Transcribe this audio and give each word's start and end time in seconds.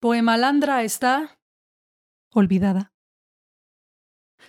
Poemalandra 0.00 0.82
está 0.82 1.38
olvidada. 2.32 2.92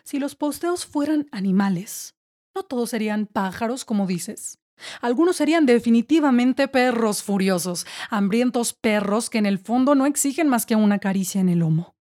Si 0.04 0.20
los 0.20 0.36
posteos 0.36 0.86
fueran 0.86 1.28
animales, 1.32 2.16
no 2.54 2.64
todos 2.64 2.90
serían 2.90 3.28
pájaros, 3.28 3.86
como 3.86 4.08
dices. 4.08 4.60
Algunos 5.02 5.38
serían 5.38 5.66
definitivamente 5.66 6.68
perros 6.68 7.24
furiosos, 7.24 7.88
hambrientos 8.10 8.74
perros 8.74 9.30
que 9.30 9.38
en 9.38 9.46
el 9.46 9.58
fondo 9.58 9.96
no 9.96 10.06
exigen 10.06 10.48
más 10.50 10.66
que 10.66 10.76
una 10.76 11.00
caricia 11.00 11.42
en 11.42 11.50
el 11.50 11.60
lomo. 11.60 11.96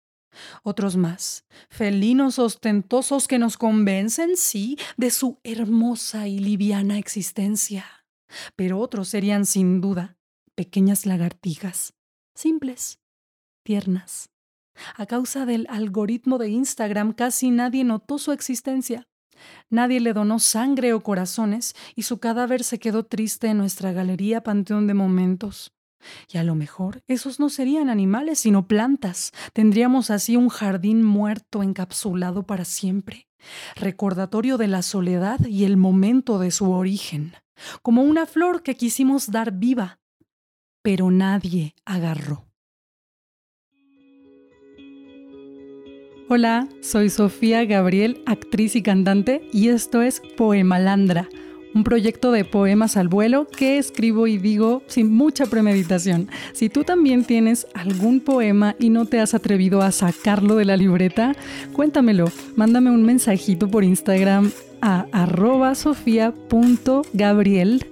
Otros 0.62 0.96
más, 0.96 1.44
felinos 1.68 2.38
ostentosos 2.38 3.28
que 3.28 3.38
nos 3.38 3.58
convencen, 3.58 4.36
sí, 4.36 4.78
de 4.96 5.10
su 5.10 5.38
hermosa 5.42 6.28
y 6.28 6.38
liviana 6.38 6.98
existencia. 6.98 7.84
Pero 8.56 8.78
otros 8.78 9.08
serían 9.08 9.44
sin 9.44 9.80
duda 9.80 10.16
pequeñas 10.54 11.04
lagartijas, 11.04 11.94
simples, 12.34 13.01
tiernas. 13.62 14.30
A 14.96 15.06
causa 15.06 15.46
del 15.46 15.66
algoritmo 15.68 16.38
de 16.38 16.48
Instagram 16.48 17.12
casi 17.12 17.50
nadie 17.50 17.84
notó 17.84 18.18
su 18.18 18.32
existencia. 18.32 19.08
Nadie 19.70 20.00
le 20.00 20.12
donó 20.12 20.38
sangre 20.38 20.92
o 20.92 21.02
corazones 21.02 21.74
y 21.94 22.02
su 22.02 22.18
cadáver 22.18 22.64
se 22.64 22.78
quedó 22.78 23.04
triste 23.04 23.48
en 23.48 23.58
nuestra 23.58 23.92
galería 23.92 24.42
Panteón 24.42 24.86
de 24.86 24.94
Momentos. 24.94 25.72
Y 26.32 26.38
a 26.38 26.44
lo 26.44 26.54
mejor 26.54 27.02
esos 27.06 27.38
no 27.38 27.48
serían 27.48 27.88
animales, 27.88 28.40
sino 28.40 28.66
plantas. 28.66 29.32
Tendríamos 29.52 30.10
así 30.10 30.36
un 30.36 30.48
jardín 30.48 31.02
muerto 31.02 31.62
encapsulado 31.62 32.44
para 32.44 32.64
siempre, 32.64 33.28
recordatorio 33.76 34.58
de 34.58 34.68
la 34.68 34.82
soledad 34.82 35.44
y 35.46 35.64
el 35.64 35.76
momento 35.76 36.38
de 36.38 36.50
su 36.50 36.72
origen, 36.72 37.34
como 37.82 38.02
una 38.02 38.26
flor 38.26 38.62
que 38.62 38.76
quisimos 38.76 39.30
dar 39.30 39.52
viva, 39.52 40.00
pero 40.82 41.10
nadie 41.10 41.74
agarró. 41.84 42.51
Hola, 46.34 46.66
soy 46.80 47.10
Sofía 47.10 47.66
Gabriel, 47.66 48.22
actriz 48.24 48.74
y 48.74 48.80
cantante, 48.80 49.42
y 49.52 49.68
esto 49.68 50.00
es 50.00 50.22
Poemalandra, 50.34 51.28
un 51.74 51.84
proyecto 51.84 52.32
de 52.32 52.46
poemas 52.46 52.96
al 52.96 53.08
vuelo 53.08 53.46
que 53.46 53.76
escribo 53.76 54.26
y 54.26 54.38
digo 54.38 54.82
sin 54.86 55.12
mucha 55.12 55.44
premeditación. 55.44 56.30
Si 56.54 56.70
tú 56.70 56.84
también 56.84 57.26
tienes 57.26 57.66
algún 57.74 58.20
poema 58.20 58.76
y 58.78 58.88
no 58.88 59.04
te 59.04 59.20
has 59.20 59.34
atrevido 59.34 59.82
a 59.82 59.92
sacarlo 59.92 60.56
de 60.56 60.64
la 60.64 60.78
libreta, 60.78 61.36
cuéntamelo, 61.74 62.32
mándame 62.56 62.90
un 62.90 63.02
mensajito 63.02 63.68
por 63.68 63.84
Instagram 63.84 64.52
a 64.80 65.04
arroba 65.12 65.74
sofía.gabriel 65.74 67.91